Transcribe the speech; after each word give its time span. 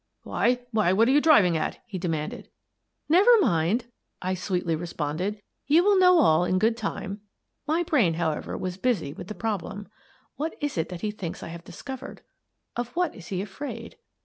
"Why— 0.23 0.61
why, 0.71 0.93
what 0.93 1.07
are 1.07 1.11
you 1.11 1.21
driving 1.21 1.55
at?" 1.57 1.79
he 1.85 1.99
demanded." 1.99 2.49
Never 3.07 3.39
mind," 3.39 3.85
I 4.19 4.33
sweetly 4.33 4.75
responded." 4.75 5.39
You 5.67 5.83
will 5.83 5.99
know 5.99 6.17
all 6.17 6.43
in 6.43 6.57
good 6.57 6.75
time." 6.75 7.21
My 7.67 7.83
brain, 7.83 8.15
however, 8.15 8.57
was 8.57 8.77
busy 8.77 9.13
with 9.13 9.27
the 9.27 9.35
problem:" 9.35 9.87
What 10.37 10.55
is 10.59 10.75
it 10.75 10.89
that 10.89 11.01
he 11.01 11.11
thinks 11.11 11.43
I 11.43 11.49
have 11.49 11.63
discovered? 11.63 12.23
Of 12.75 12.87
what 12.95 13.13
is 13.13 13.27
he 13.27 13.43
afraid 13.43 13.95